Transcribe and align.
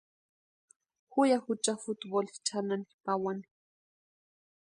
Ju 1.11 1.21
ya 1.29 1.37
jucha 1.45 1.73
futboli 1.83 2.31
chʼanani 2.45 2.87
pawani. 3.03 3.45